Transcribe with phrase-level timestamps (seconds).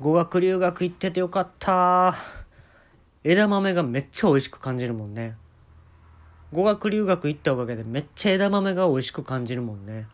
[0.00, 2.16] 語学留学行っててよかった。
[3.22, 5.36] 枝豆がめっちゃ美味しく感じるもんね。
[6.54, 10.06] 語学留学行ったおかげでめっちゃ枝豆が美味しく感じるもんね。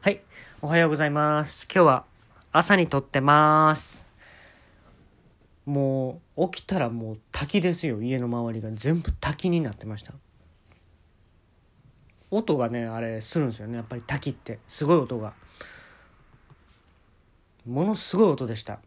[0.00, 0.20] はい
[0.62, 1.64] おはようございます。
[1.64, 2.04] 今日は
[2.52, 4.06] 朝に撮ってます。
[5.66, 8.00] もう起きたらもう滝ですよ。
[8.00, 8.70] 家の周りが。
[8.72, 10.14] 全部滝になってました。
[12.30, 13.74] 音がねあれするんですよね。
[13.74, 14.60] やっぱり滝って。
[14.68, 15.32] すごい音が。
[17.66, 18.80] ものすごい音でした。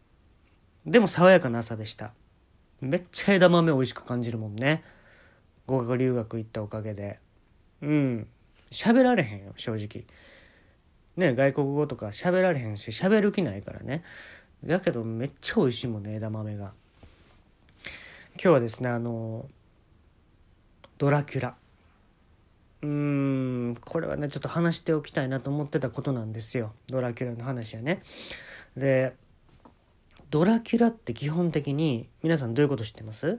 [0.86, 2.12] でも爽やかな朝でした。
[2.80, 4.82] めっちゃ枝豆美味しく感じるもんね。
[5.66, 7.20] 語学留学行ったおかげで。
[7.80, 8.26] うん。
[8.70, 10.04] 喋られへんよ正直。
[11.16, 14.02] ね外国語とか喋られへんし喋る気ないからね。
[14.64, 16.72] だけどめっちゃ美味しいもんね枝豆が。
[18.34, 19.46] 今日はですねあの
[20.98, 21.54] ドラキュラ。
[22.82, 26.72] うーんこれはねちょっと話しておきたいなと思ってたことなんですよ。
[26.88, 28.02] ドラキュラの話はね。
[28.76, 29.14] で
[30.30, 33.38] ドラキュラって基本的に皆さんどういうこと知ってます？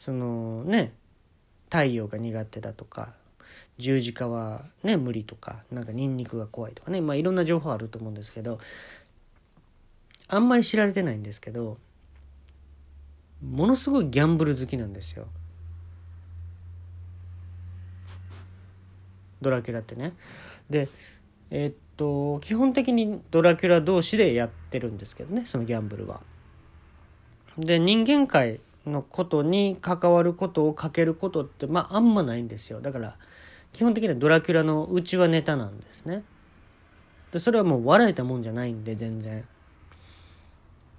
[0.00, 0.92] そのね
[1.70, 3.12] 太陽が苦手だとか
[3.78, 8.58] 十字架はね無理とかなんかニンニクが怖いとかねまあいろんな情報あると思うんですけど
[10.28, 11.78] あんまり知られてないんですけど
[13.42, 15.26] ものすごいギャンブル好きなんですよ。
[19.40, 20.14] ドラキュラってね。
[20.68, 20.88] で
[21.50, 26.20] えー、っと基本的にドラキュラ同士でやってるんですけどねそのギャンブルは。
[27.58, 32.80] で人間界のことに関わることをかけることってまああんまないんですよ。
[32.80, 33.16] だから
[33.72, 36.22] 基本的にはドラキュラのうちはネタなんですね。
[37.32, 39.44] でそれはもう笑えたもんじゃないんで全然。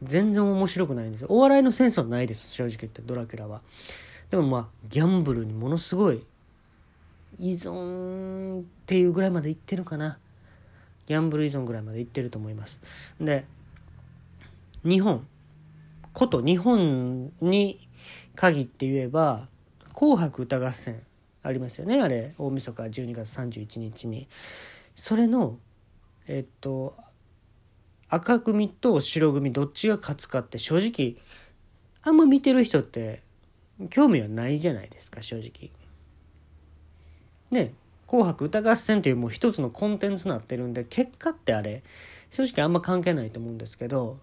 [0.03, 3.61] 全然面白くないんですお笑いのセンスはないです正直言ってドラキュラは。
[4.30, 6.23] でもまあギャンブルにものすごい
[7.39, 10.17] 依存っていうぐらいまでいってるかな。
[11.09, 12.81] ギャンブル依存ぐらいまでいってると思います。
[13.19, 13.45] で
[14.85, 15.27] 日本
[16.13, 17.89] こと日本に
[18.35, 19.47] 限って言えば
[19.93, 21.01] 「紅白歌合戦」
[21.41, 22.35] ありますよねあれ。
[22.38, 24.28] 大晦日12月31日に。
[24.95, 25.57] それの
[26.28, 26.95] えっと
[28.07, 31.16] 赤組と白組どっちが勝つかって正直
[32.03, 33.23] あんま見てる人って
[33.89, 35.72] 興味はないじゃないですか正直。
[37.50, 37.73] ね
[38.09, 41.84] 「紅白歌合戦」っていうもう一つのコンテンツになってるんで結果ってあれ
[42.31, 44.20] 正直あんま関係ないと思うんですけど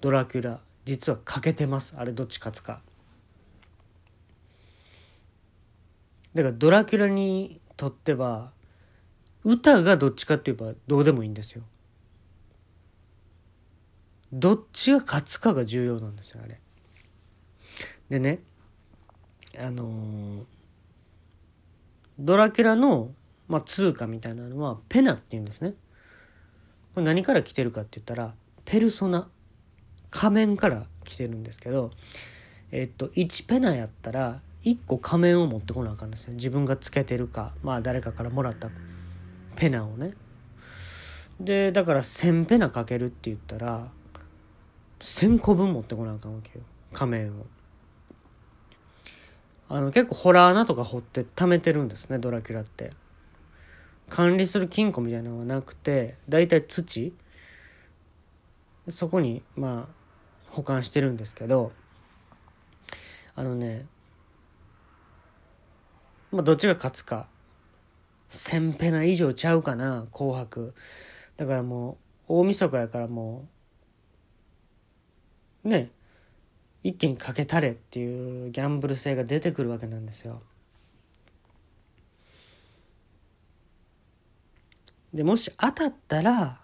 [0.00, 1.94] ドラキュラ実は欠けてます。
[1.96, 2.80] あれどっち勝つか。
[6.34, 8.52] だからドラキュラにとっては
[9.44, 11.62] 歌がどっちかって言えばどうでもいいんですよ。
[14.32, 16.60] どっちが勝つかが重要なんですよあれ。
[18.08, 18.40] でね
[19.58, 20.44] あのー、
[22.20, 23.10] ドラキュラの、
[23.48, 25.74] まあ、通貨みたいなのはペナっていうんですね。
[26.94, 29.28] これ何から来てるかって言ったらペルソナ。
[30.10, 31.92] 仮面から来てるんですけど
[32.72, 36.34] えっと1ペナやったら1個仮面を持ってこなあかんですよ。
[36.34, 38.70] 自分がつけてるかまあ誰かからもらった
[39.56, 40.14] ペナをね。
[41.40, 43.88] でだから1,000ペナかけるって言ったら
[44.98, 46.64] 1,000個分持ってこなあかんわけよ。
[46.92, 47.46] 仮面を。
[49.72, 52.90] あの結構ホラー穴とか掘って貯めてるんですねドラキュラって。
[54.08, 57.14] 管理する金庫みたいなのはなくて大体土。
[58.88, 59.94] そこにまあ
[60.50, 61.70] 保管してるんですけど
[63.36, 63.86] あのね
[66.32, 67.28] まあどっちが勝つか
[68.32, 70.74] 1,000ペナ以上ちゃうかな「紅白」
[71.36, 71.98] だからも
[72.28, 73.46] う大晦日やからも
[75.64, 75.92] うね
[76.82, 80.42] 一気にかけたれっていうギャンブル性が出てくるわけなんですよ。
[85.12, 86.60] でもし当たったら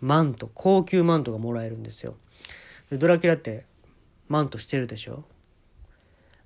[0.00, 2.14] マント高級マントがもらえるんですよ。
[2.92, 3.64] ドラキュラって
[4.28, 5.24] マントしてるでしょ？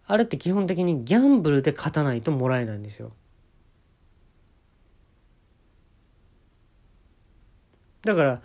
[0.06, 3.12] あれって基本的にギャンブルで勝たないともらえないんですよ。
[8.04, 8.42] だから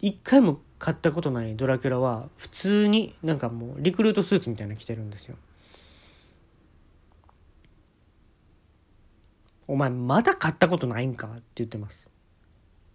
[0.00, 5.36] 一回も買ったことないドラキュラは普通になんかもうリクルートスーツみたいなの着てるんですよ。
[9.68, 12.08] お前まだ買ったことないんかって言ってます。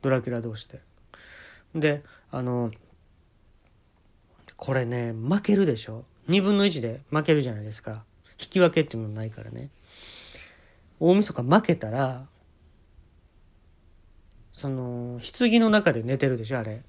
[0.02, 0.82] ドラキュラ同士で。
[1.76, 2.72] であの
[4.58, 6.04] これね負けるでしょ。
[6.28, 8.04] 2分の1で負けるじゃないですか。
[8.38, 9.70] 引き分けっていうのないからね。
[11.00, 12.28] 大晦日負けたら
[14.52, 16.84] その棺の中で寝てるでしょあれ。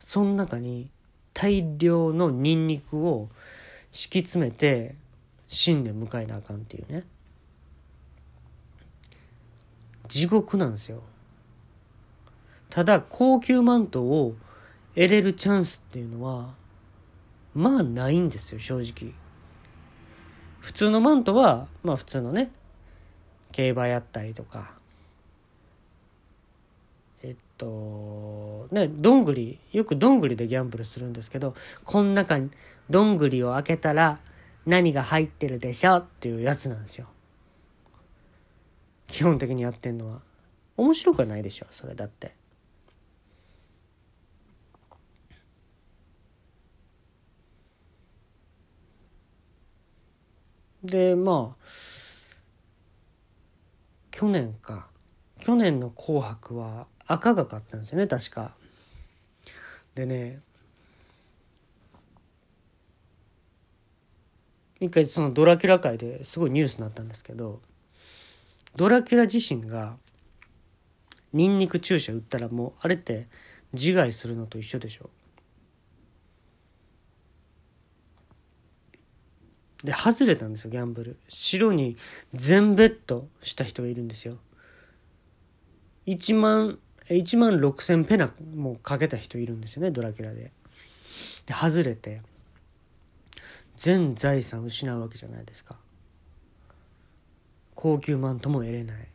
[0.00, 0.90] その中に
[1.34, 3.28] 大量のニンニクを
[3.92, 4.94] 敷き詰めて
[5.48, 7.04] 新年迎えなあかんっていうね。
[10.08, 11.02] 地獄なんですよ。
[12.70, 14.34] ただ高級マントを
[14.94, 16.54] 得れるチャンスっていうのは
[17.54, 19.12] まあないんですよ正直。
[20.60, 22.50] 普通のマントはまあ普通のね
[23.52, 24.74] 競馬やったりとか。
[27.22, 27.66] えっと
[28.76, 32.50] ねどんぐりよくどんぐりでギャンブルするんですけどこの中に
[32.90, 34.20] どんぐりを開けたら
[34.66, 37.06] 何が入ってるでしょっていうやつなんですよ。
[39.06, 40.20] 基本的にやってんのは。
[40.76, 42.34] 面白くはないでしょそれだって。
[50.82, 51.66] でまあ
[54.10, 54.88] 去年か。
[55.38, 58.56] 去年の「紅白」は赤が勝ったんですよね確か。
[59.96, 60.40] でね
[64.78, 67.60] 一回そのドラキュラ界ですごいニュースになったんですけど
[68.76, 69.96] ドラキュラ自身が
[71.32, 73.26] ニンニク注射打ったらもうあれって
[73.72, 75.08] 自害するのと一緒でしょ。
[79.82, 81.16] で外れたんですよギャンブル。
[81.28, 81.96] 白に
[82.34, 84.36] 全ベットした人がいるんですよ。
[86.06, 90.50] 1万1万6,000ペナもかけた人いるんですよねドラキュラで。
[91.46, 92.22] で外れて
[93.76, 95.76] 全財産失うわけじゃないですか。
[97.74, 99.08] 高級マントも得れない。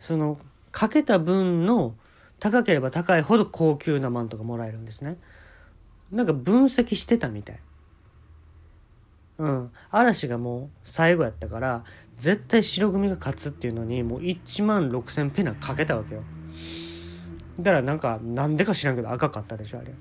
[0.00, 0.38] その
[0.72, 1.94] かけた分の
[2.40, 5.18] 高ければ高いほど高級なマントがもらえるんですね。
[6.10, 7.60] なんか分析してたみたい。
[9.38, 9.72] うん。
[9.90, 11.84] 嵐がもう最後やったから
[12.18, 16.22] 絶対白組が勝つっていうのにもう1万6,000ペナかけたわけよ。
[17.58, 19.94] だからなんかなんでか知らんけど赤かったでしょあれ。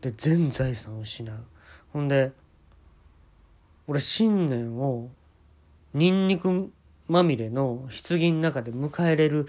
[0.00, 1.36] で全財産を失う。
[1.92, 2.32] ほんで
[3.86, 5.10] 俺新年を
[5.92, 6.72] ニンニク
[7.08, 9.48] まみれの棺の中で迎えれる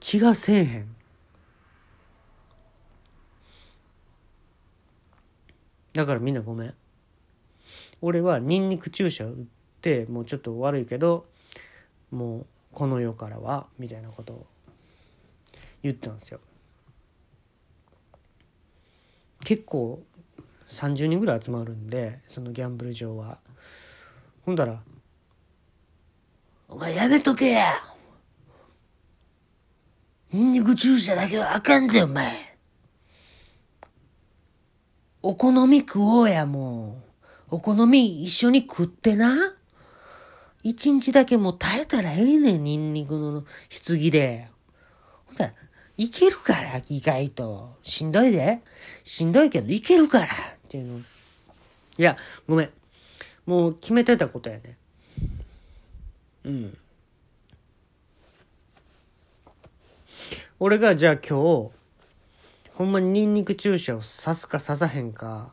[0.00, 0.96] 気がせえへん。
[5.92, 6.74] だからみんなごめん。
[8.00, 9.61] 俺はニンニク注射打って
[10.08, 11.26] もうちょっと悪いけど
[12.10, 14.46] もうこの世からはみたいなことを
[15.82, 16.40] 言ったんですよ。
[19.44, 20.02] 結構
[20.68, 23.38] 30人ぐらい集まるんでそのギャンブル場は。
[24.46, 24.82] ほんだら
[26.68, 27.74] 「お前やめとけや。
[30.32, 32.56] ニンニク注射だけはあかんでお前。
[35.20, 37.02] お好み食おうやも
[37.50, 37.56] う。
[37.56, 39.54] お好み一緒に食ってな。
[40.62, 43.44] 一日だけもう耐えたらええねんニンニクの
[43.86, 44.48] 棺で
[45.26, 45.52] ほんだら
[45.96, 47.76] いけるから、意外と。
[47.82, 48.60] しんどいで。
[49.04, 50.26] しんどいけど、いけるから。
[50.26, 50.28] っ
[50.68, 50.98] ていうの。
[50.98, 51.02] い
[52.02, 52.16] や、
[52.48, 52.70] ごめん。
[53.44, 54.76] もう決めてたことやね。
[56.44, 56.78] うん。
[60.58, 61.72] 俺がじゃあ今日、
[62.74, 65.52] ほんまにニンニク注射を刺すか刺さへんか、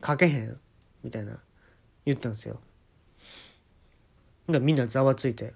[0.00, 0.58] かけへん、
[1.04, 1.38] みたいな、
[2.06, 2.58] 言ったんですよ。
[4.48, 5.54] みんなざわついて。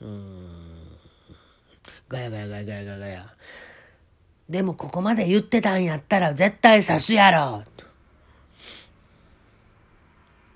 [0.00, 0.46] うん
[2.08, 3.34] ガヤガヤガヤガヤガヤガヤ
[4.48, 7.64] でもここまで言ってたんやったら絶対刺すやろ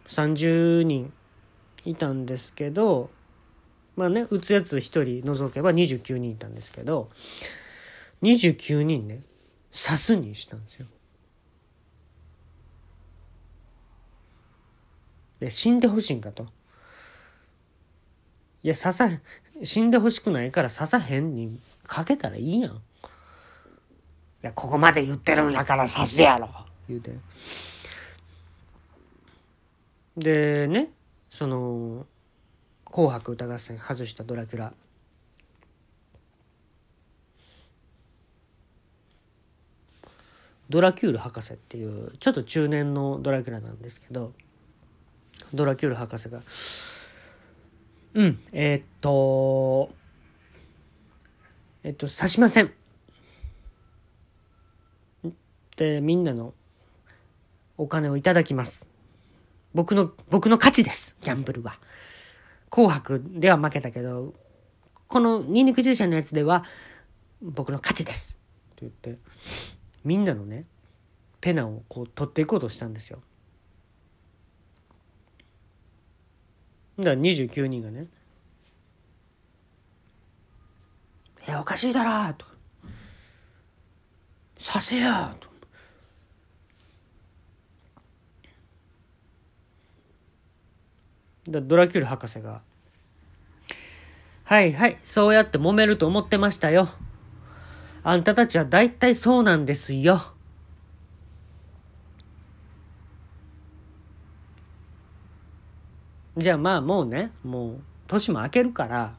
[0.08, 1.12] 30人
[1.84, 3.10] いたんですけど
[3.96, 7.10] まあね打つやつ1人除けば29人いたんですけど
[8.22, 9.22] 29人ね
[9.72, 10.86] 刺すにしたんですよ。
[15.40, 16.46] で死んでほしいんかと。
[18.62, 19.08] いや、刺さ、
[19.64, 22.72] 死んでほしくないから刺さへんにかけたらいいやん。
[22.72, 22.76] い
[24.42, 26.48] や、ここまで言ってるんやから刺すやろ
[26.88, 27.12] 言うて。
[30.16, 30.90] で、ね、
[31.30, 32.06] その、
[32.84, 34.74] 紅白歌合戦外したドラキュラ。
[40.68, 44.32] ドラキュール博士っていうちょっと中年のドラキュラなんですけど
[45.52, 46.42] ドラキュール博士が
[48.14, 49.90] うん、えー、っと、
[51.84, 52.72] えっと、刺しません。
[55.76, 56.52] で、みんなの
[57.78, 58.84] お金をいただきます。
[59.74, 61.78] 僕の、僕の勝ちです、ギャンブルは。
[62.68, 64.34] 紅白では負けたけど、
[65.06, 66.64] このニンニク注射のやつでは
[67.40, 68.36] 僕の勝ちです。
[68.74, 69.18] と言って、
[70.04, 70.66] みんなのね、
[71.40, 73.22] ペナをこう取っていこうとしたんですよ。
[77.00, 78.06] だから29人がね
[81.46, 82.46] 「いやおかしいだろ」と。
[82.46, 82.52] か
[84.58, 85.50] 「させや」と。
[91.46, 92.62] でドラキュール博士が
[94.44, 96.90] 「はいはいそうやって揉めると思ってましたよ。
[98.02, 100.32] あんたたちは大体そうなんですよ」
[106.36, 109.14] じゃあまあもうねもう年も明けるから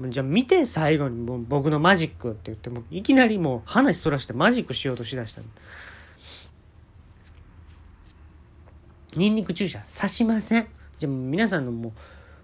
[0.00, 5.46] じゃあ見て最後にもう僕のマジックって言ってもいきなりもう話そらしてマジックしようとしだしたの。
[9.14, 10.68] ニンニク注射刺しません。
[10.98, 11.92] じゃあ皆さんのも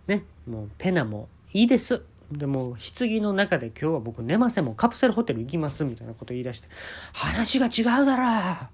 [0.07, 2.03] うねもうペナもいいです。
[2.31, 6.69] でも棺の中で今日は僕寝ませんもうカプセルホテル行きますみたいなこと言い出して
[7.15, 8.69] 話が違うだろ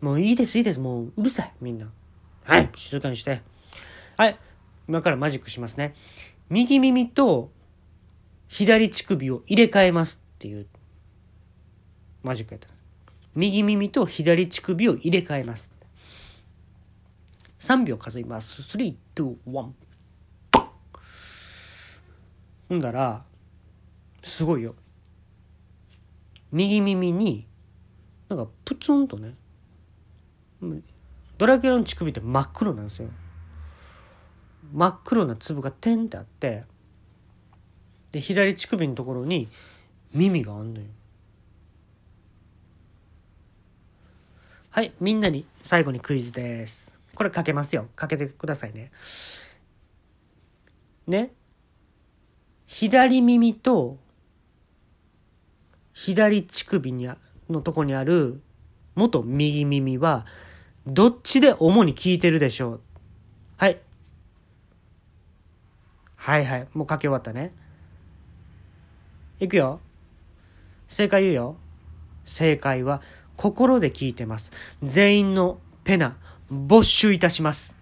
[0.00, 1.90] もういいですいいですもううるさいみんな
[2.44, 3.42] はい静かにして
[4.20, 4.38] はい
[4.86, 5.94] 今からマジックしますね。
[6.50, 7.50] 右耳と
[8.48, 10.66] 左乳首を入れ替えますっていう
[12.22, 12.68] マジックやった。
[13.34, 15.70] 右耳と左乳首を入れ替えます。
[17.60, 18.60] 3秒数えます。
[18.60, 18.94] 321
[22.68, 23.24] ほんだら
[24.22, 24.74] すごいよ。
[26.52, 27.46] 右耳に
[28.28, 29.34] なんかプツンとね
[31.38, 33.08] ドラキュラの乳首って真っ黒なんですよ。
[34.72, 36.64] 真っ黒な粒がテンってあって
[38.12, 39.48] で左乳首のところに
[40.12, 40.86] 耳があんのよ。
[44.70, 46.96] はいみんなに最後にクイズです。
[47.14, 47.88] これかけますよ。
[47.96, 48.90] かけてくださいね。
[51.06, 51.32] ね。
[52.66, 53.98] 左耳と
[55.92, 57.08] 左乳首に
[57.48, 58.40] のとこにある
[58.94, 60.24] 元右耳は
[60.86, 62.80] どっちで主に効いてるでしょう。
[63.56, 63.78] はい。
[66.20, 66.68] はいはい。
[66.74, 67.50] もう書き終わったね。
[69.40, 69.80] いくよ。
[70.86, 71.56] 正解言うよ。
[72.26, 73.00] 正解は
[73.38, 74.52] 心で聞いてます。
[74.82, 76.18] 全員のペナ
[76.50, 77.74] 没収いたします。